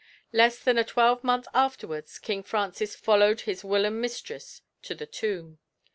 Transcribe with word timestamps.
Less 0.33 0.57
than 0.57 0.79
a 0.79 0.83
twelvemonth 0.83 1.45
afterwards 1.53 2.17
King 2.17 2.41
Francis 2.41 2.95
followed 2.95 3.41
his 3.41 3.63
whilom 3.63 4.01
mistress 4.01 4.63
to 4.81 4.95
the 4.95 5.05
tomb. 5.05 5.59